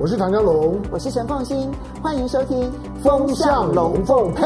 [0.00, 2.70] 我是唐江龙，我是陈凤新，欢迎收听
[3.02, 4.44] 《风向龙凤配》。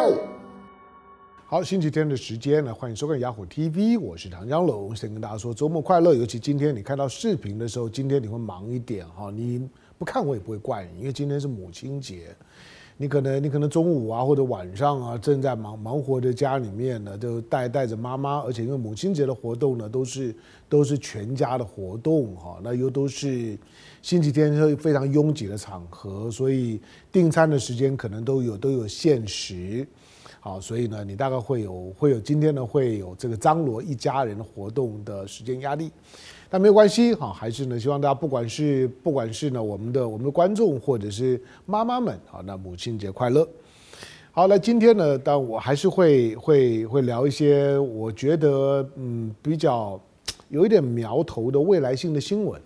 [1.44, 6.14] 好，星期天的时间呢，欢迎收看雅虎 TV，我是唐江龙，先跟大家说周末快乐。
[6.14, 9.68] 尤其今天你看到视频的时候，今天你会忙一点哈，你
[9.98, 12.34] 不看我也不会怪你，因为今天是母亲节。
[13.02, 20.32] 你可能你可能中午啊或者晚上啊正在忙忙活的家里面呢，就带带着妈妈，而且因为母亲节的活动呢都是
[20.68, 23.58] 都是全家的活动哈，那又都是
[24.02, 29.84] 星期天是非常拥挤的场合，所以订餐的时间可能都有都有限时，
[30.38, 35.90] 好，所以呢你大概会有会有今天呢会有这个张罗一家人的活动的时间压力。
[36.52, 43.48] 但没有关系哈，还是呢，希望大家不管是不管是呢，我们的我们的观众或者是妈妈们啊，那母亲节快乐。
[44.32, 49.98] 好，那今天呢，但我还是会会会聊一些我觉得嗯比较
[50.50, 52.60] 有一点苗头的未来性的新闻。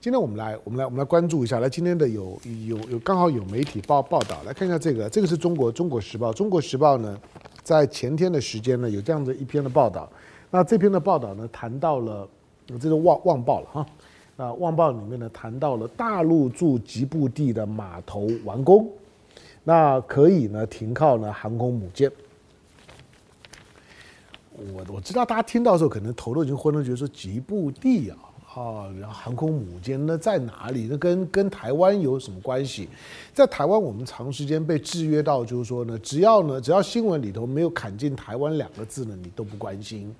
[0.00, 7.14] 今天我们来我们来我们来关注一下，来今天的有有有刚好有媒体报报道，来看一下这个，这个是中国中国时报，中国时报呢
[7.62, 10.10] 在前天的时间呢有这样的一篇的报道，
[10.50, 12.26] 那这篇的报道呢谈到了。
[12.66, 13.86] 这是《旺旺报》了哈，
[14.36, 18.90] 那《旺报》里面呢谈到了大陆驻吉布地的码头完工，
[19.62, 22.10] 那可以呢停靠呢航空母舰。
[24.50, 28.18] 我我知道大家听到的时候可能头都已经昏了，觉得说吉布地啊
[28.52, 30.88] 啊，然后航空母舰那在哪里？
[30.90, 32.88] 那跟跟台湾有什么关系？
[33.32, 40.12] 在台湾我们长时间被制约到，就是说呢，只要呢只要新闻里头没有砍进台湾两个字呢，你都不关心。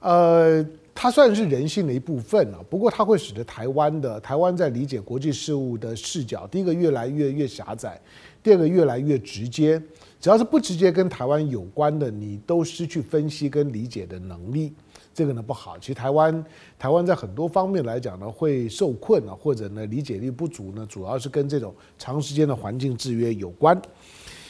[0.00, 0.62] 呃。
[0.98, 8.00] 它算是人性的一部分啊，不过它会使得台湾的台湾在理解国际事务的视角，第一个越来越越狭窄，
[8.42, 9.80] 第二个越来越直接。
[10.18, 14.72] 只要是不直接跟台湾有关的，你都失去分析跟理解的能力，
[15.12, 15.78] 这个呢不好。
[15.78, 16.44] 其实台湾
[16.78, 23.80] 台湾在很多方面来讲呢，会受困啊，或者呢理解力不足呢，主要是跟这种长时间的环境制约有关。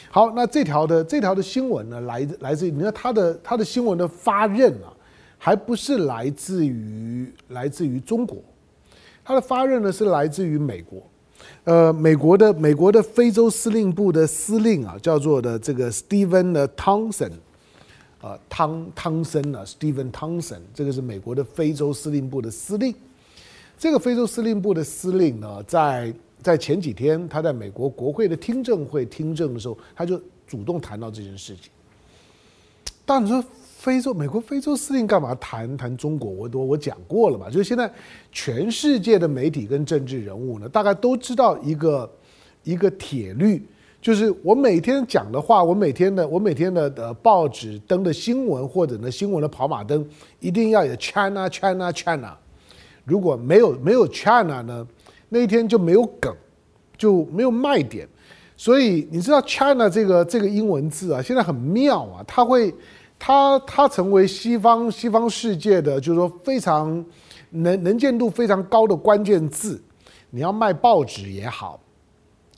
[0.09, 4.93] 好，那这条的这条的新闻呢，来来自于你看它的它的新闻的发任啊。
[5.39, 8.37] 还不是来自于来自于中国，
[9.23, 11.01] 他的发热呢是来自于美国，
[11.63, 17.33] 呃，美国的美国的非洲司令部的司令啊，叫做的这个 Stephen 的 Townsend，
[18.19, 22.93] 呃，汤汤森啊，Stephen Townsend，这个是美国的非洲司令部的司令。
[23.77, 26.11] 这个非洲司令部的司令呢，在
[26.41, 31.71] 在前几天他在美国国会的听证会听证的时候，他就主动谈到这件事情。
[33.05, 33.41] 但你说。
[33.79, 36.31] 非洲，美国非洲司令干嘛谈谈中国？
[36.31, 37.89] 我我我讲过了嘛，就是现在
[38.31, 42.11] 全世界的媒体跟政治人物呢，大概都知道一个
[42.63, 43.63] 一个铁律，
[44.01, 50.03] 就是我每天讲的话，我每天的我每天的呃报纸登的新闻或者呢新闻的跑马灯，
[50.39, 52.35] 一定要有 China China China，
[53.05, 54.87] 如果没有没有 China 呢，
[55.29, 56.35] 那一天就没有梗，
[56.97, 58.07] 就没有卖点。
[58.57, 62.73] 所以你知道 China 这个这个英文字啊，现在很妙啊，它会。
[63.19, 67.03] 它它成为西方西方世界的，就是说非常
[67.49, 69.81] 能能见度非常高的关键字。
[70.29, 71.79] 你要卖报纸也好，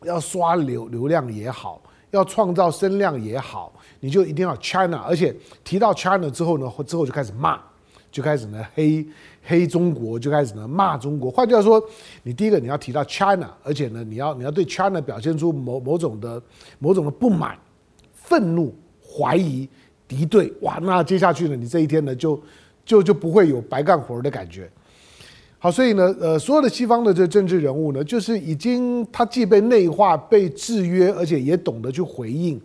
[0.03, 1.81] 要刷流流量也好，
[2.11, 4.97] 要创造声量也好，你就一定要 China。
[5.07, 5.33] 而且
[5.63, 7.59] 提到 China 之后呢，之后就开始骂，
[8.11, 9.07] 就开始呢黑
[9.43, 11.31] 黑中国，就开始呢骂中国。
[11.31, 11.81] 换句话说，
[12.23, 16.41] 你第一个你要提到 China，而且呢你要你要对 China 表现出某某种的
[16.79, 17.57] 某种的不满、
[18.13, 19.69] 愤怒、怀疑。
[20.09, 21.55] 敌对哇，那接下去呢？
[21.55, 22.41] 你这一天呢，就
[22.83, 24.67] 就就不会有白干活的感觉。
[25.59, 32.59] 好，所以呢，呃，所有的西方的这政治人物呢，就是已经他既被内化、被制约，而且也懂得去回应。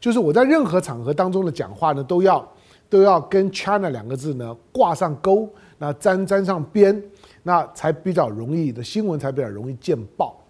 [0.00, 2.52] 就是我在任何场合当中的讲话呢，都要
[2.88, 7.02] 都要跟 China 两个字呢挂上钩，那沾沾上边，
[7.42, 10.40] 那才比较容易的新闻才比较容易见报。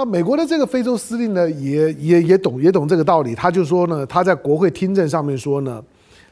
[0.00, 3.34] 那美国的这个非洲司令呢，也也也懂也懂这个道理。
[3.34, 5.84] 他就说呢，他在国会听证上面说呢，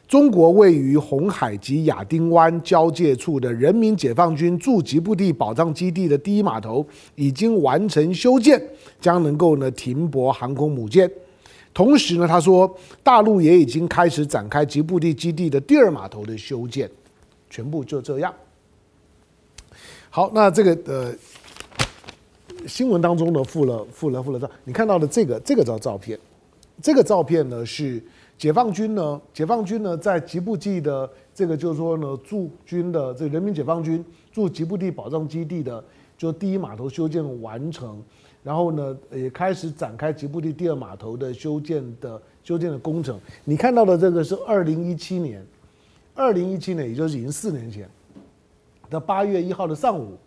[0.07, 8.59] 中国位于红海及亚丁湾交界处的人民解放军驻吉布地保障基地的第一码头已经完成修建，
[8.99, 11.07] 将能够呢停泊航空母舰。
[11.71, 16.89] 同时呢，他说大陆也已经开始展开吉布地基地的第二码头的修建，
[17.51, 18.33] 全部就这样。
[20.09, 21.13] 好，那这个呃。
[22.67, 26.19] 新闻当中呢，附了附了附了照，你看到的这个这个照照片，
[26.81, 28.01] 这个照片呢是
[28.37, 35.83] 解放军呢，解放军呢在吉布地的这个就是说呢驻军的这人民解放军驻吉布地保障基地的
[36.17, 38.01] 就第一码头修建完成，
[38.43, 43.19] 然后呢也开始展开吉布地第二码头的修建的修建的工程。
[43.45, 45.45] 你看到的这个是二零一七年，
[46.13, 47.89] 二零一七年也就是已经四年前
[48.89, 50.17] 的八月一号的上午。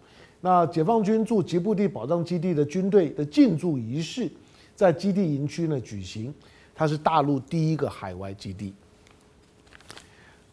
[0.45, 4.29] 那解放军驻吉布地保障基地的军队的进驻仪式，
[4.75, 6.35] 在基地营区呢举行，
[6.75, 8.75] 它是大陆第一个海外基地。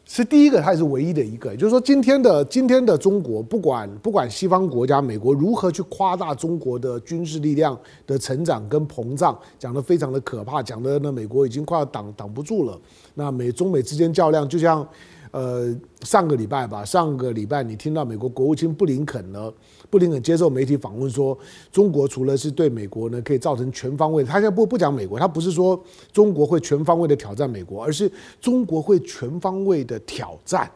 [0.05, 1.49] 是第一个，它也是唯一的一个。
[1.49, 7.75] 也就是说，今天的今天的中国，不管不管西方国家、美国如何去夸大中国的军事力量
[8.05, 12.79] 的成长跟膨胀，讲得非常的可怕，讲的呢，美国已经快要挡挡不住了。
[13.15, 14.87] 那美中美之间较量，就像。
[15.31, 15.71] 呃，
[16.01, 19.53] 上个礼拜吧，上个礼拜你听到美国国务卿布林肯呢，
[19.87, 21.37] 布林肯接受媒体访问说，
[21.71, 25.79] 中国除了是对美国呢可以造成全方位，他现在不不讲美国，他不是说
[26.11, 28.11] 中国会全方位的挑战美国，而是
[28.41, 30.71] 中国会全方位的挑战，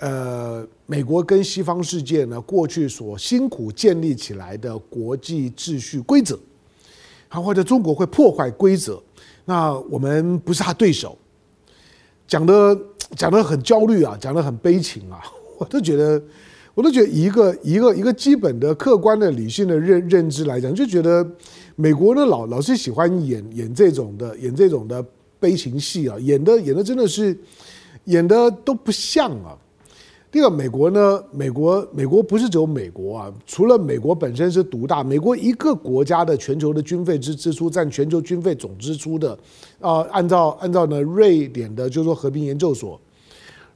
[0.00, 6.38] 呃，美国跟西方世界呢过去所辛苦建立起来的国际秩序规则，
[7.30, 9.02] 啊，或者中国会破坏规则，
[9.46, 11.16] 那我们不是他对手，
[12.26, 12.78] 讲的。
[13.16, 15.20] 讲得很焦虑啊，讲得很悲情啊，
[15.58, 16.22] 我都觉得，
[16.74, 21.26] 我都觉得一个一个一个基本的客观的理性的认认知来讲，就觉得
[21.76, 25.04] 美国呢老老是喜欢演演这种的演这种的
[25.38, 27.36] 悲情戏啊，演的演的真的是
[28.04, 29.56] 演的都不像啊。
[30.34, 39.38] 第二个，美国呢，美国美国不是只有美国啊，除了美国本身是独大，美国一个国家的全球的军费支支出占全球军费总支出的，
[39.80, 43.00] 啊，按照按照呢瑞典的，就是说和平研究所，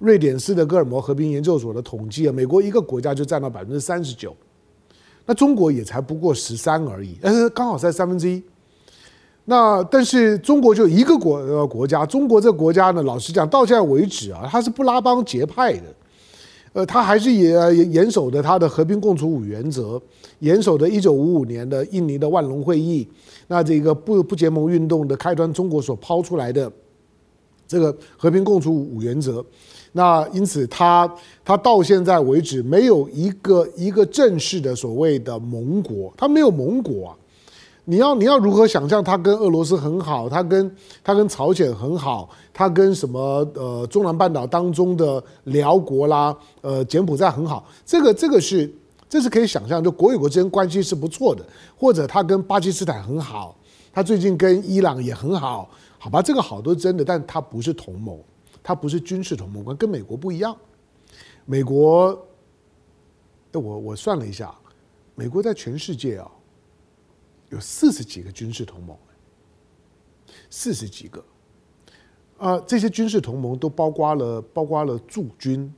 [0.00, 4.34] 瑞典斯德哥尔摩和平研究所的统计啊，美国一个国家就占到百分之三十九，
[5.26, 8.42] 那中国也才不过十三而已，但是刚好在三分之一。
[9.44, 15.84] 那但是中国就一个国呃国家，中国这个国家呢，老实讲到现在为止啊，它是不拉帮结派的。
[16.78, 17.50] 呃，他还是也
[17.86, 20.00] 严守的他的和平共处五原则，
[20.38, 23.04] 严守的一九五五年的印尼的万隆会议，
[23.48, 26.70] 那这个不不结盟运动的开端，中国所抛出来的
[27.66, 29.44] 这个和平共处五原则，
[29.90, 31.12] 那因此他
[31.44, 37.18] 他到现在为止没有一个一个正式的所谓的盟国，他没有盟国啊。
[37.90, 40.70] 你要你要如何想象他跟俄罗斯很好，他跟
[41.02, 43.18] 他跟朝鲜很好，他跟什么
[43.54, 48.70] 呃中南半岛当中的寮国啦，呃柬埔寨很好，这个这个是
[49.08, 51.42] 这是可以想象，就国与国之间关系是不错的，
[51.78, 53.56] 或者他跟巴基斯坦很好，
[53.90, 58.18] 他最近跟伊朗也很好，好吧，这个好都是真的，但他不是同盟，
[58.62, 60.54] 他不是军事同盟，跟美国不一样，
[61.46, 62.08] 美国，
[63.54, 64.54] 我我算了一下，
[65.14, 66.30] 美国在全世界啊。
[67.50, 68.96] 有四十几个军事同盟，
[70.50, 71.24] 四十几个，
[72.36, 75.72] 啊，这些军事同盟都包括了包括了驻军。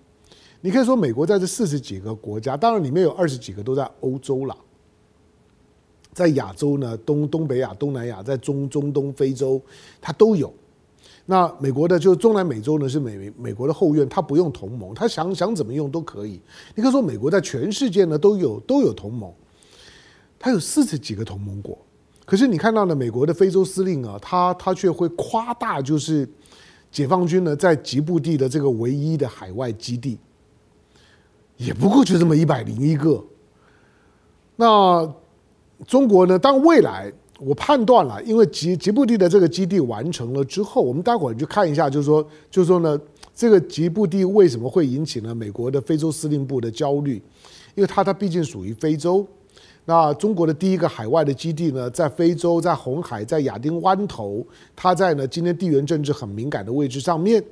[0.61, 4.57] 你可以说美国在这四十几个国家，当然里面有二十几个都在欧洲了，
[6.13, 9.63] 在亚洲呢，东东北亚、东南亚，在中中东、非洲，
[10.01, 10.53] 它都有。
[11.25, 16.41] 那美国的就是中南美洲呢，是美美国的后院，它不用同盟，它想想怎么用都可以。
[16.75, 19.33] 你可以说美国在全世界呢都有都有同盟。
[20.43, 21.77] 他有四十几个同盟国，
[22.25, 26.27] 可是你看到呢，美国的非洲司令啊，他他却会夸大，就是
[26.91, 30.19] 解放军呢在吉布地的这个唯一的海外基地，
[31.59, 33.23] 也不过就这么一百零一个。
[34.57, 35.15] 那
[35.87, 36.39] 中国呢？
[36.39, 42.99] 当未来我判断了，因为吉吉布地的这个基地完成了之后，我们待会儿就看一下，就是说，就是说呢，
[43.35, 47.23] 这个吉布地为什么会引起呢美国的非洲司令部的焦虑？
[47.75, 49.27] 因为它它毕竟属于非洲。
[49.91, 57.43] 那中国的第一个海外的基地呢，在非洲，在红海，在亚丁湾头，它在呢今天地缘政治很敏感的位置上面。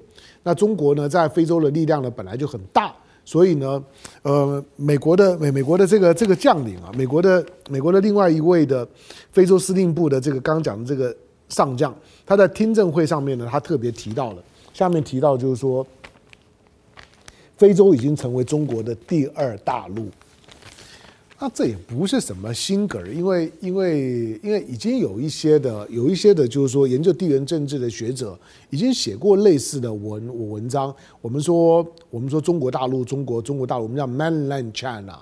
[0.45, 3.83] 那中国呢，在非洲的力量呢本来就很大，所以呢，
[4.23, 8.87] 呃，美国的美美国的这个这个将领啊，美国的美国的另外一位的
[9.33, 11.13] 非洲司令部的这个刚讲的这个
[11.49, 11.93] 上将，
[12.25, 15.85] 他在听证会上面呢，他特别提到了，下面提到就是说，
[17.57, 20.07] 非洲已经成为中国的第二大陆。
[21.41, 28.37] 那这也不是什么新梗，因为因为因为已经有一些的有一些的，就是说研究地缘政治的学者
[28.71, 30.93] 已经写过类似的文文章。
[31.21, 35.21] 我们说我们说中国大陆，中国中国大陆，我们叫 Mainland China，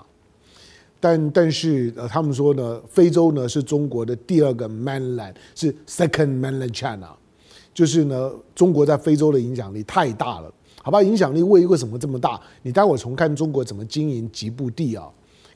[0.99, 7.15] 但但是呃，他们说呢，非洲呢是中国的第二个 Mainland，是 Second Mainland China，
[7.75, 11.03] 就是呢，中国在非洲的影响力太大了，好吧？
[11.03, 12.41] 影响力为为什么这么大？
[12.63, 15.07] 你待会儿重看中国怎么经营吉布地啊？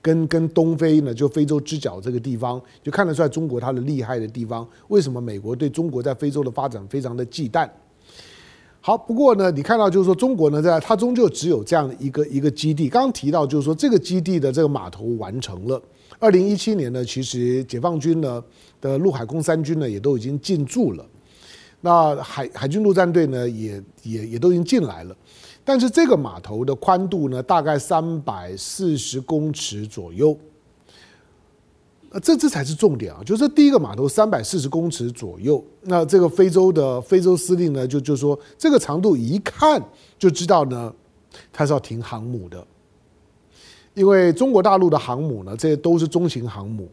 [0.01, 4.67] 跟跟东非呢，就非洲之角这个地方，就看得出来中国它的厉害的地方。
[4.88, 7.70] 为什么美国对中国在非洲的发展非常的忌惮？
[8.84, 12.89] 好，不过呢，你看到就是说中国呢，在它终究只有这样的一个一个基地。
[12.89, 15.79] 刚刚提到就是说这个基地的这个码头完成了。
[16.17, 18.43] 二零一七年呢，其实解放军呢
[18.79, 21.05] 的陆海空三军呢也都已经进驻了。
[21.81, 25.15] 那海海军陆战队呢也也也都已经进来了。
[25.71, 30.37] 但是这个码头的宽度呢，大概三百四十公尺左右。
[32.09, 33.21] 呃，这这才是重点啊！
[33.25, 39.81] 就是第一个码头三百四十公尺左右，那这个非洲的非洲司令呢，就就说这个长度一看
[40.19, 40.93] 就知道呢，
[41.53, 42.67] 他是要停航母的，
[43.93, 46.89] 因为中国大陆的航母呢，这些都是中型航母，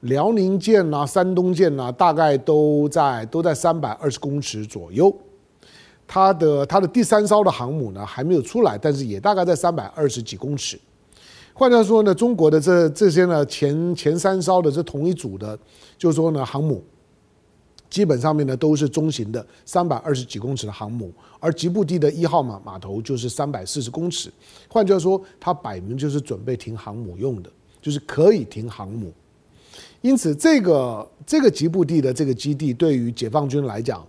[0.00, 5.14] 辽宁舰呐、山东舰呐，大概都在都在三百二十公尺左右。
[6.06, 10.78] 它的它的第三艘的航母呢还没有出来，但是也大概在三百二十几公尺。
[11.52, 15.58] 换句话说呢，中国的这这些呢前前三艘的这同一组的，
[15.96, 16.84] 就是说呢航母，
[17.88, 21.10] 基本上面呢都是中型的三百二十几公尺的航母，
[21.40, 24.30] 而吉布地的一号码码头就是三百四十公尺。
[24.68, 29.10] 换句话说，它摆明就是准备停航母用的，就是可以停航母。
[30.02, 34.06] 因此，这个这个吉布地的这个基地对于解放军来讲，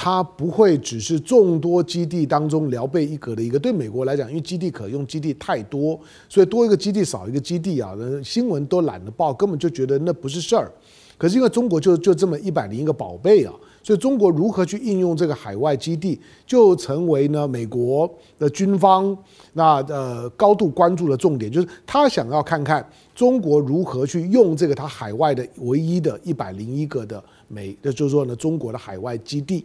[0.00, 3.58] 它不会只是众多基地当中聊备一格的一个。
[3.58, 10.70] 对美国来讲，因为基地可用，基地太多，所以多一个基地少一个基地啊，新闻都懒得报，根本就觉得那不是事儿。
[11.16, 13.52] 可是因为中国就就这么一百零一个宝贝啊，
[13.82, 19.18] 所以中国如何去应用这个海外基地，就成为呢美国的军方
[19.54, 29.64] 那呃高度关注的重点，就是他想要看看中国如何去用这个他海外的唯一的一百零一个的美，就是说呢中国的海外基地。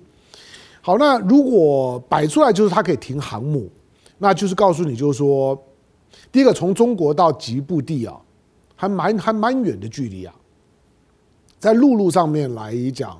[0.86, 3.70] 好，那如果摆出来就是它可以停航母，
[4.18, 5.58] 那就是告诉你，就是说，
[6.30, 8.20] 第一个从中国到吉布地啊，
[8.76, 10.36] 还蛮还蛮远的距离啊。
[11.58, 13.18] 在陆路上面来讲，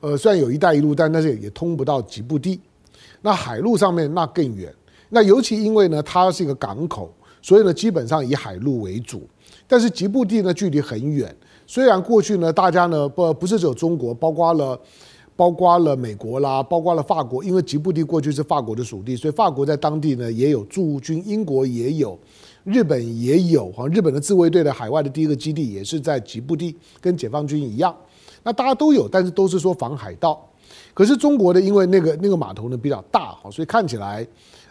[0.00, 2.60] 呃，虽然有一带一路，但但是也通不到吉布地。
[3.22, 4.70] 那海路上面那更远。
[5.08, 9.26] 那尤其因为呢，它是一个港口，所以呢，基本上以海路为主。
[9.66, 11.34] 但是吉布地呢，距离很远。
[11.66, 14.78] 虽然过去呢，大家呢不不是只有中国，包括了。
[15.36, 22.18] 包括了美国啦，包括了法国，因为吉布地过去是法国的属地，所以法国在当地呢也有驻军，英国也有，
[22.64, 27.96] 日本也有，好像日本的自卫队的海外的第一个基地也是在吉布地，跟解放军一样，
[28.42, 30.46] 那大家都有，但是都是说防海盗。
[30.92, 34.26] 可是中国的因为那个那个码头呢比较大，好，所以看起来，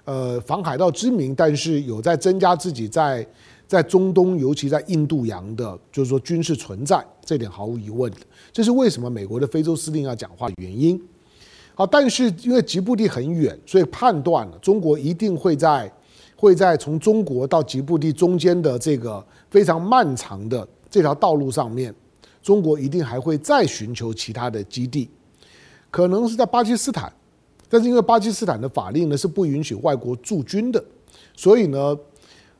[0.05, 3.25] 呃，防海盗之名，但是有在增加自己在。
[3.69, 8.17] 在中东，尤其在印度洋的，就是说军事存在，这点毫无疑问的，
[8.51, 10.99] 这是为什么美国的非洲司令要讲话的原因。
[11.75, 15.89] 好，但是因为吉布地很远，所以判断了中国一定会在
[16.35, 21.93] 会在从中国到吉布地中间的这个非常漫长的这条道路上面，
[22.41, 25.07] 中国一定还会再寻求其他的基地，
[25.91, 27.13] 可能是在巴基斯坦，
[27.69, 30.83] 但是因为巴基斯坦的法令呢是不允许外国驻军的，
[31.35, 31.95] 所以呢。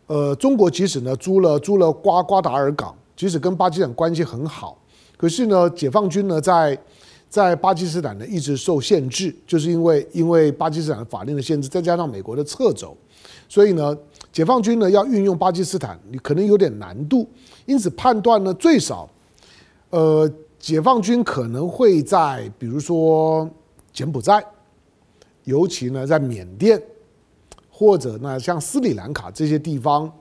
[0.10, 4.76] 呃，中国即使呢租了租了瓜瓜达尔港，即使跟巴基斯坦关系很好，
[5.16, 6.76] 可是呢，解放军呢在
[7.30, 12.98] 在巴基斯坦呢一直受限制，就是因为因为巴基斯坦法令的限制，再加上美国的掣肘，
[13.48, 13.96] 所以呢，
[14.34, 17.30] 解放军呢要运用巴基斯坦，你可能有点难度。
[17.68, 19.08] 因此判断呢，最少，
[19.92, 23.48] 呃，解放军可能会在比如说
[23.94, 24.44] 柬埔寨，
[25.44, 26.82] 尤其呢在缅甸。
[27.80, 30.12] 或者呢，像斯里兰卡这些地方，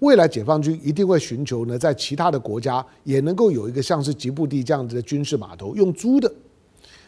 [0.00, 6.30] 未来解放军一定会寻求呢，在其他的国家也能够有一个像是吉布地这样子的军事码头，用租的，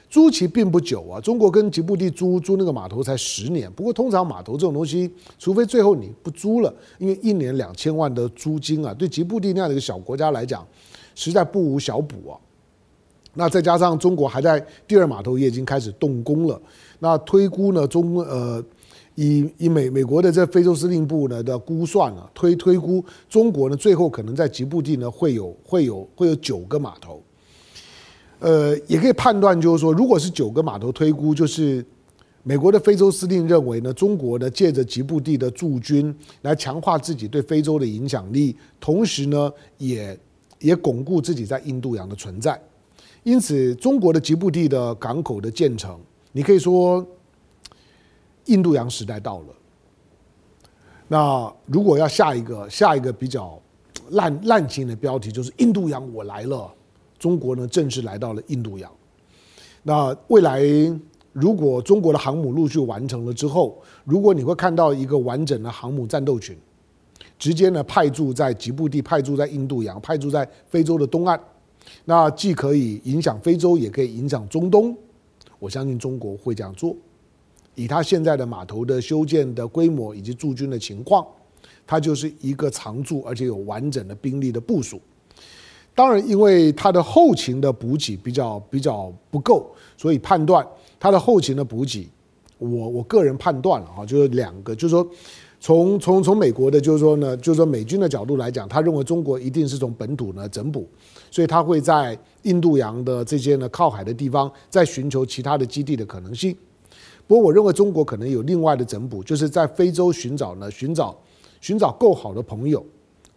[0.09, 1.21] 租期并不久啊。
[1.21, 10.66] 中国跟吉布地租租那个码头才十年，不过通常码头这种东西，除非最后你不租了，因为一年两千万的租金啊，对吉布地那样的一个小国家来讲，
[11.14, 12.40] 实在不无小补啊。
[13.35, 16.59] 那再加上中国还在第二码头也已经开始动工了，
[17.00, 18.64] 那推估呢，中呃。
[19.17, 27.21] 以以美美国的这非洲司令部呢的估算啊，推推估中国呢最后可能在吉布地呢会有会有会有九个码头，
[28.38, 31.85] 呃，也可以判断就是说，如果是九个码头推估，就是
[32.45, 40.19] 美国的非洲司令认为呢，中国呢借着吉布地的驻军来强化自己对非洲的影响力，同时呢也
[40.61, 42.59] 也巩固自己在印度洋的存在，
[43.25, 45.99] 因此中国的吉布地的港口的建成，
[46.33, 47.05] 你可以说。
[48.50, 49.47] 印度洋时代到了，
[51.07, 53.57] 那如果要下一个下一个比较
[54.11, 56.69] 烂烂情的标题，就是“印度洋我来了”，
[57.16, 58.90] 中国呢正式来到了印度洋。
[59.85, 60.61] 那未来
[61.33, 66.59] 如果中国的航母陆续完成了之后，如果你会看到一个完整的航母战斗群，
[67.38, 71.40] 直接呢派驻在吉布地，派驻在印度洋，派驻在非洲的东岸，
[72.04, 74.97] 那既可以影响非洲，也可以影响中东。
[75.61, 76.97] 我相信中国会这样做。
[77.75, 81.27] 以他现在的码头的修建的规模以及驻军的情况，
[81.87, 85.00] 它就是一个常驻而且有完整的兵力的部署。
[85.95, 90.67] 当然，因为它的后勤的补给比较比较不够，所以判断
[90.99, 92.09] 它的后勤的补给
[92.59, 95.07] 我我个人判断了哈，就是两个，就是说
[95.59, 100.89] 从从从美国的，就是说呢，就是说美军的角度来讲，他认为中国一定是从本土呢整补，
[101.31, 106.57] 所以他会在印度洋的这些呢靠海的地方再寻求其他的基地的可能性。
[107.30, 111.16] 不过我认为中国可能有另外的整补，就是在非洲寻找呢寻找
[111.60, 112.84] 寻找够好的朋友。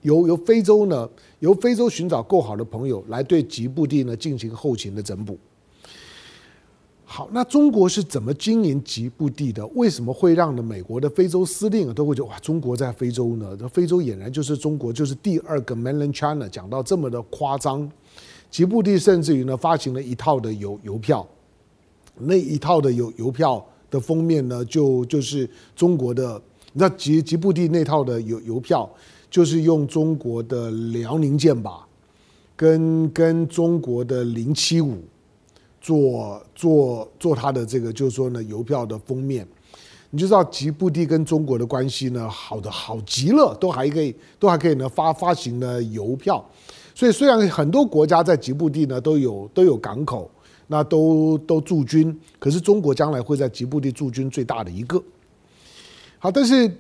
[0.02, 1.08] 由由非洲呢，
[1.42, 5.38] 由非洲寻找够好的朋友来对吉布地呢进行后勤的整补。
[7.06, 9.64] 好，那中国是怎么经营吉布地的？
[9.76, 13.56] 为什么会让呢美国的非洲司令都会觉得哇，中国在非洲呢？
[13.56, 17.88] 这非洲俨然就是中国就是第二个 Mainland China，讲到这么的夸张。
[18.50, 21.24] 吉布地甚至于呢发行了一套的邮邮票，
[22.18, 26.42] 那一套的邮邮票的封面呢就就是中国的，
[26.74, 28.90] 你知道吉吉布地那套的邮邮票。
[29.34, 31.88] 就是用中国的辽宁舰吧，
[32.56, 35.04] 跟跟中国的零七五
[35.82, 39.44] 做做做它的这个，就是说呢，邮票的封面，
[40.12, 46.48] 你就知道吉布地跟中国的关系呢，好的好极了，都还可以都还可以呢发发行呢邮票，
[46.94, 50.30] 所以虽然很多国家在吉布地呢都有都有港口，
[50.68, 55.02] 那都都驻军，可是中国将来会在吉布地驻军最大的一个。
[56.20, 56.72] 好，但是。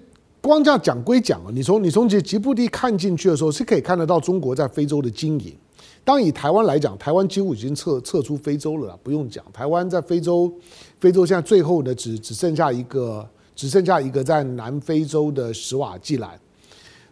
[0.44, 5.56] 光这样讲归讲啊，你从你从吉吉布地看进去的时候，是可以看得到中国在非洲的经营。
[6.04, 9.42] 当以台湾来讲，台湾几乎已经撤撤出非洲了，不用讲。
[9.54, 10.54] 台湾在非洲，
[11.00, 13.26] 非洲现在最后的只只剩下一个，
[13.56, 16.38] 只剩下一个在南非洲的史瓦济兰。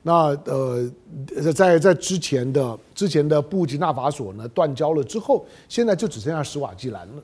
[0.04, 0.92] 那呃，
[1.54, 7.24] 在在之前的之前的布吉纳法索呢断交了之后，现在就只剩下史瓦基兰了。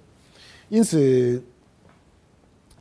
[0.69, 1.43] 因此。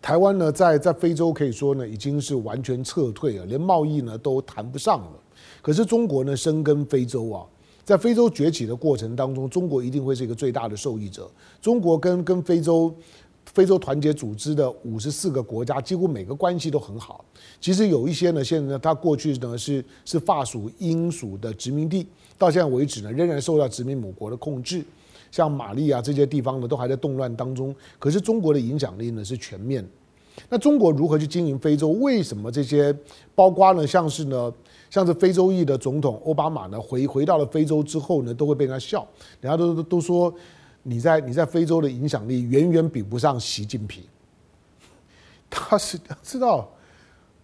[0.02, 5.12] 台湾呢，在在非洲可以说呢，已经是完全撤退了，连贸易呢都谈不上了。
[5.60, 7.44] 可是中国呢，深耕非洲啊，
[7.82, 11.28] 在非洲崛起的过程当中，中国一定会是一个最大的受益者。
[11.60, 12.94] 中国跟跟非洲
[13.46, 17.24] 非洲团结组织的五十四个国家，几乎每个关系都很好。
[17.60, 24.84] 其实有一些呢，现在呢，它过去呢是是法属英属的殖民地，到现在为止呢，仍然受到殖民母国的控制。
[25.30, 27.74] 像马利啊这些地方呢，都还在动乱当中。
[27.98, 29.86] 可是中国的影响力呢是全面。
[30.50, 31.88] 那中国如何去经营非洲？
[31.88, 32.94] 为什么这些
[33.34, 34.52] 包括呢，像是呢，
[34.90, 39.06] 像是非洲裔的总统奥巴马呢，回回到了非洲之后呢，都会被人家笑，
[39.40, 40.32] 人家都都说
[40.88, 44.04] 你在你在非洲的影响力远远比不上习近平。
[45.50, 46.68] 他是知道，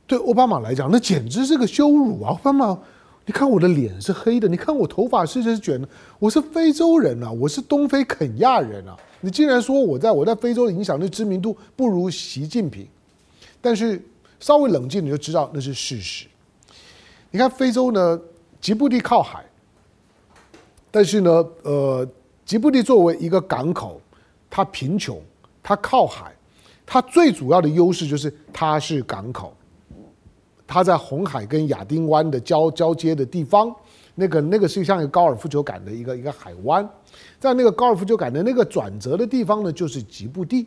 [0.07, 2.31] 对奥巴马来讲，那简直是个羞辱啊！
[2.31, 2.79] 奥巴马。
[3.25, 8.97] 你看我的脸是黑的，你看我头发是是卷的，我是非洲人啊，我是东非肯亚人啊！
[9.21, 12.85] 你竟然说我在我在非洲的影响力知名度不如习近平，
[13.61, 14.05] 但是
[14.41, 16.27] 稍微冷静你就知道那是事实。
[17.31, 18.21] 你看非洲呢，
[18.61, 19.45] 吉布地靠海，
[20.91, 21.31] 但是呢，
[21.63, 22.09] 呃，
[22.45, 24.01] 吉布地作为一个港口，
[24.51, 25.21] 它贫穷，
[25.63, 26.35] 它靠海，
[26.85, 29.55] 它最主要的优势就是它是港口。
[30.67, 33.75] 它在红海跟亚丁湾的交交接的地方，
[34.15, 36.89] 那个那个是像一个高尔夫球杆的一个一个海湾，
[37.39, 40.67] 在那个高尔夫球杆的那个转折的地方呢，就是吉布地，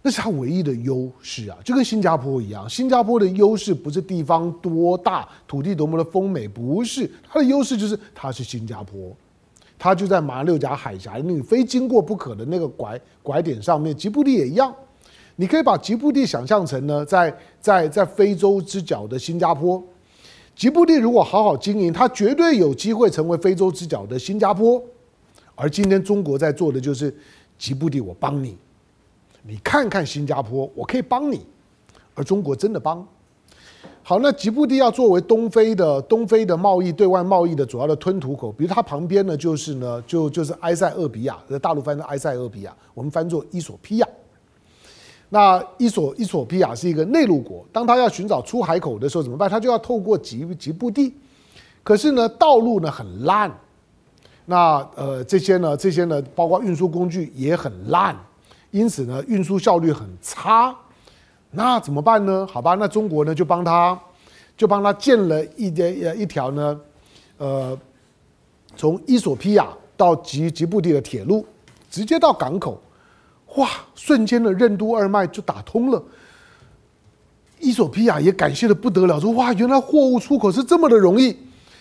[0.00, 2.66] 那是它唯一的优势啊，就跟新加坡一样。
[2.68, 9.14] 新加坡的优势不是地方多大，土地多么的丰美，不是，它的优势就是它是新加坡，
[9.78, 14.74] 它就在马六甲海峡，你非经过不可的那个拐拐点上面，吉布地也一样。
[15.36, 19.82] 你可以把吉布地想象成呢，在在在非洲之角的新加坡。
[20.54, 24.82] 吉布地如果好好经营，它绝对有机会成为非洲之角的新加坡。
[25.54, 27.14] 而今天中国在做的就是，
[27.58, 28.56] 吉布地我帮你，
[29.42, 31.44] 你看看新加坡，我可以帮你。
[32.14, 33.06] 而中国真的帮。
[34.02, 44.08] 好，那吉布地要作为东非的东非的贸易对外贸易的主要的吞吐口，比如它旁边呢就是呢就就是埃塞俄比亚，在大陆翻成埃塞俄比亚，我们翻作伊索比亚。
[45.28, 49.50] 那伊索伊索比亚是一个内陆国，当他要寻找出海口的时候怎么办？
[49.50, 51.12] 他就要透过吉吉布地，
[51.82, 53.52] 可是呢，道路呢很烂，
[54.44, 58.16] 那呃这些呢这些呢，包括运输工具也很烂，
[58.70, 60.72] 因此呢运输效率很差。
[61.50, 62.46] 那怎么办呢？
[62.50, 63.98] 好吧，那中国呢就帮他，
[64.56, 66.80] 就帮他建了一条一条呢，
[67.38, 67.78] 呃，
[68.76, 71.46] 从伊索比亚到吉吉布地的铁路，
[71.90, 72.80] 直接到港口。
[73.56, 73.70] 哇！
[73.94, 76.02] 瞬间的任督二脉就打通了。
[77.58, 81.34] 伊索比亚也感谢的不得了，说：“哇，原来货物出口是这么的容易，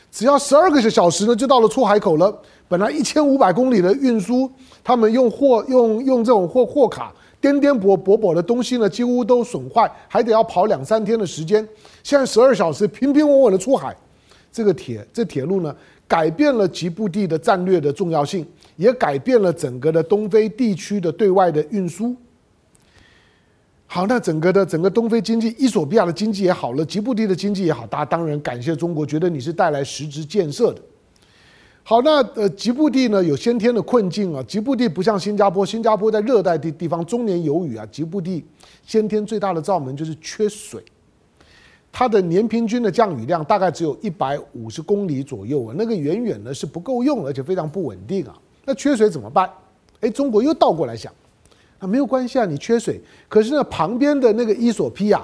[0.09, 2.33] 只要十二个小时呢，就到了出海口了。
[2.69, 4.49] 本来一千五百公里的运输，
[4.83, 7.13] 他们用货用用这种货货卡
[7.45, 11.67] 颠颠簸簸簸的东西呢，几乎都损坏，还得要跑两三天的时间。
[12.01, 13.95] 现在十二小时平平稳稳的出海，
[14.51, 15.75] 这个铁这铁路呢，
[16.07, 18.43] 改变了吉布地的战略的重要性。”
[18.77, 22.13] 也改变了整个的东非地区的对外的运输。
[23.85, 30.81] 好，那整个的整个东非经济，伊索比亚的经济也好了，吉布地的经济也好，大家当然感谢中国，觉得你是带来实质建设的。
[31.87, 38.43] 好，那呃，吉布地呢有先天的困境啊，吉布地不像新加坡，新加坡在热带地地方终年有雨啊，吉布地
[38.83, 40.83] 先天最大的罩门就是缺水，
[41.91, 48.35] 它的年平均的降雨量大概只有一百五十公里左右啊，那个远远的是不够用，而且非常不稳定啊。
[48.65, 49.47] 那缺水怎么办？
[49.99, 51.13] 哎，中国又倒过来想。
[51.77, 52.99] 啊，没有关系啊，你缺水。
[53.29, 55.23] 可是呢，旁边的那个伊索比亚，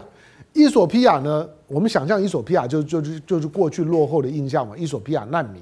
[0.54, 5.60] 伊索比亚呢，我们想象伊索比亚就就是就是过去落后的印象嘛，伊索比亚难民。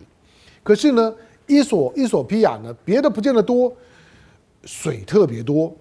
[0.64, 1.14] 可是呢，
[1.48, 3.72] 伊索伊索比亚呢，别的不见得多，
[4.64, 5.74] 水特别多。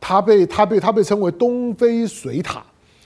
[0.00, 2.62] 它被它被它被称为东非水塔，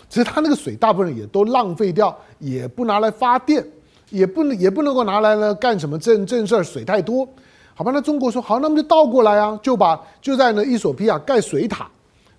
[0.08, 3.64] 其实它那个水大部分也都浪费掉，也不拿来发电，
[4.10, 7.28] 也不能也不能够拿来呢干什么正正事儿，水太多。
[7.74, 11.88] 好吧，那中国说好，那么就倒过来啊，就把就在呢伊索比亚盖水塔，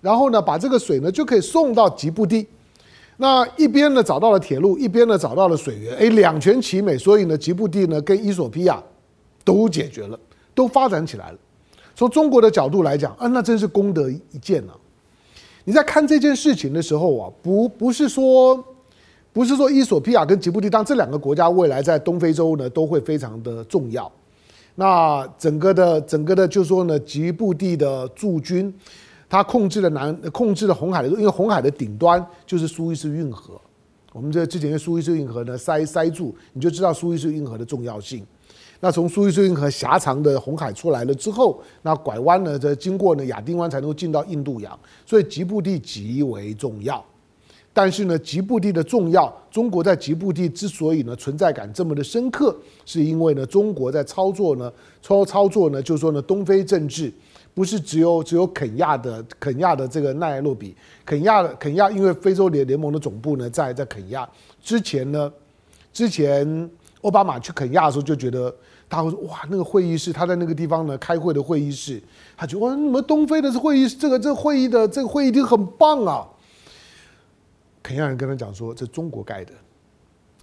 [0.02, 2.46] 然后呢把这个水呢就可以送到吉布地，
[3.22, 8.82] 那一边呢找到了铁路，一边呢找到了水源，哎，两全其美，所以呢吉布地呢跟伊索比亚
[9.44, 10.18] 都解决了，
[10.54, 11.38] 都发展起来了。
[11.94, 14.72] 从中国的角度来讲啊，那真是功德一件啊！
[15.64, 18.64] 你在看这件事情的时候啊，不不是说
[19.34, 24.10] 不是说伊索比亚跟吉布地，当这两个国家未来在东非洲呢都会非常的重要。
[24.76, 28.72] 那整个的整个的，就说呢，吉布地的驻军，
[29.30, 33.58] 他控制了南，控制了红海的，因为红海的顶端就是苏伊士运河。
[34.12, 38.26] 我们这之前的苏伊士运河呢塞塞住，你就知道苏伊士运河的重要性。
[38.80, 47.04] 那从苏伊士运河狭长的红海出来了之后，那拐弯呢，这经过呢亚丁湾才能够进到印度洋，所以吉布地极为重要。
[47.72, 57.12] 但是呢，吉布地的重要，中国在吉布地之所以呢存在感这么的深刻，是因为呢中国在操作呢操操作呢，就是说呢东非政治
[57.52, 64.28] 不是只有只有肯亚的肯亚的这个奈洛比，肯亚的肯亚因为非洲联联盟的总部呢在在肯亚，
[64.62, 65.30] 之前呢
[65.92, 66.70] 之前
[67.02, 68.54] 奥巴马去肯亚的时候就觉得
[68.88, 72.00] 他会说哇那个会议室他在那个地方呢开会的会议室，
[72.36, 76.26] 他觉得哇你们东非的会议室这个这个会议的这个会议厅很棒啊。
[77.82, 79.52] 肯亚人跟他讲说，这中国盖的，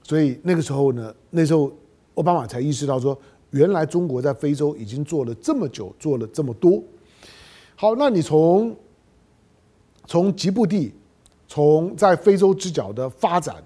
[0.04, 1.72] 所以那个时候呢，那时候
[2.15, 3.17] 奥巴马才意识到说，
[3.52, 6.84] 原来中国在非洲已经做了这么久，做了这么多。
[7.79, 8.75] 好，那你从
[10.07, 10.91] 从吉布地，
[11.47, 13.63] 从在非洲之角的发展，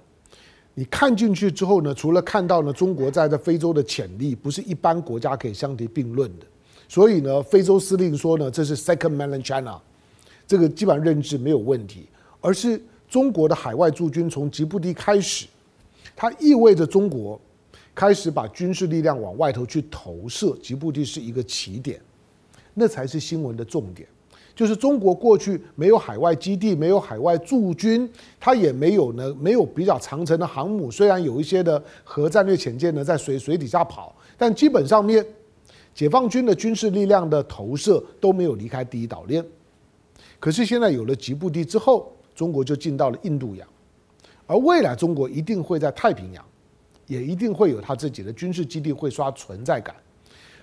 [0.73, 6.45] 你看进去之后呢，除了看到呢中国在在非洲的潜力，不是一般国家可以相提并论的。
[6.89, 9.79] 所以呢，非洲司令说呢，这是 Second Mainland China，
[10.45, 12.07] 这个基本上认知没有问题，
[12.41, 12.79] 而是。
[13.07, 15.45] 中国的海外驻军从吉布地开始，
[16.15, 17.37] 它意味着中国
[17.93, 20.55] 开始把军事力量往外头去投射。
[20.63, 21.99] 吉布地是一个起点，
[22.73, 24.07] 那才是新闻的重点。
[24.55, 30.91] 就是中国过去没有海外基地，没有海外驻军，它也没有呢，没有比较长程的航母。
[30.91, 35.25] 虽然有一些的核战略潜舰呢在水水底下跑，但基本上面
[35.93, 39.45] 解放军的军事力量的投射都没有离开第一岛链。
[40.39, 42.11] 可是现在有了吉布地之后。
[42.33, 43.67] 中国就进到了印度洋，
[44.47, 46.43] 而未来中国一定会在太平洋，
[47.05, 49.93] 也一定会有他自己的军事基地，会刷存在感。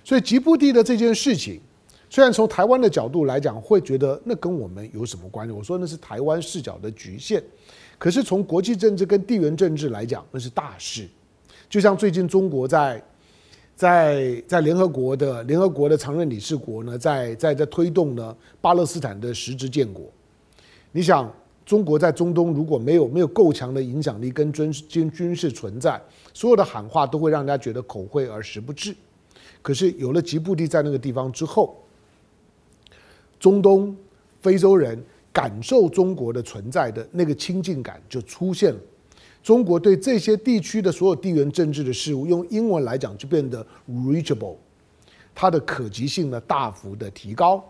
[0.02, 1.60] 所以吉布地的这件事情，
[2.10, 5.52] 虽然从台湾的角度来讲，会觉得那跟我们有什么关系？
[5.52, 7.42] 我说那是台湾视角的局限。
[7.98, 11.06] 可是从国际政治跟地缘政治来讲，那是大事。
[11.68, 13.02] 就像最近中国在
[13.76, 20.04] 在在联合国的联合国的常任理事国呢，在在在推动呢巴勒斯坦的实质建国。
[20.92, 21.32] 你想？
[21.66, 26.00] 中国在中东如果没有没有够强的影响力跟军军军事存在，
[26.32, 28.96] 所有的喊话都会让人家觉得口惠而实不至。
[29.60, 31.76] 可是有了吉布地在那个地方之后，
[33.38, 33.96] 中东
[34.40, 38.80] 非洲人感受中国的存在的那个亲近感就出现了。
[39.42, 44.56] 中国对这些地区的所有地缘政治的事物，用英文来讲就变得 reachable，
[45.34, 47.64] 它的可及性呢大幅的提高。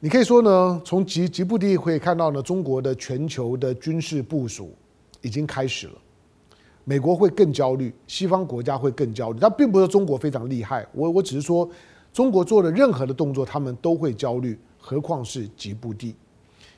[0.00, 4.72] 你可以说呢，从吉吉布地可以看到呢，中国的全球的军事部署
[5.22, 5.94] 已经开始了。
[6.84, 9.38] 美国会更焦虑，西方国家会更焦虑。
[9.40, 11.68] 但并不是中国非常厉害，我我只是说，
[12.18, 16.16] 中国做的任何的动作，他们都会焦虑，何况是吉布地。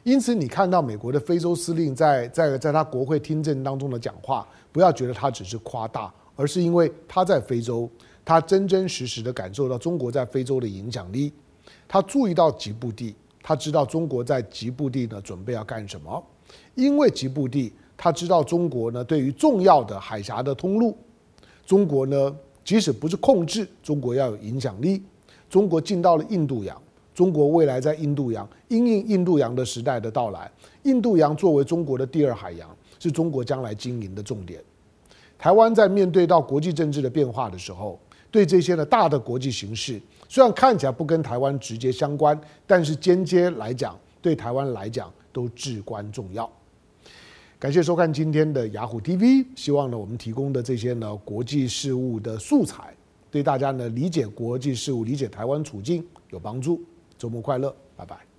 [0.03, 7.88] 因此，你看到美国的非洲司令在在在他国会听证当中的讲话，不要觉得他只是夸大，而是因为他在非洲，
[8.22, 11.33] 他真真实实的感受到中国在非洲的影响力。
[11.88, 16.22] 他注意到吉布地，他知道中国在吉布地呢准备要干什么，
[16.74, 20.94] 因为吉布地，他知道中国呢对于重要的海峡的通路，
[21.64, 25.03] 中国呢即使不是控制，中国要有影响力。
[25.51, 26.81] 中国进到了印度洋，
[27.13, 30.51] 中国未来在印度洋，因应印度洋的时代的到来，
[30.85, 34.63] 印度洋作为中国的第二海洋，是中国将来经营的重点。
[35.37, 37.99] 台湾在面对到国际政治的变化的时候，
[38.31, 46.49] 对这些的大的国际形势，虽然看起来不跟台湾直接相关，但是间接来讲，对台湾来讲都至关重要。
[47.59, 52.95] 感谢收看今天的雅虎 TV，希望呢我们提供的这些呢国际事务的素材，
[53.31, 56.83] 对大家呢理解国际事务、理解台湾处境有帮助。
[57.16, 58.30] 周末快乐，拜拜。